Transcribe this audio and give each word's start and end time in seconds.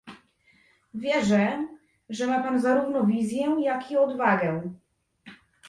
Wierzę, 0.93 1.67
że 2.09 2.27
ma 2.27 2.43
pan 2.43 2.61
zarówno 2.61 3.05
wizję, 3.05 3.55
jak 3.63 3.91
i 3.91 3.97
odwagę 3.97 4.73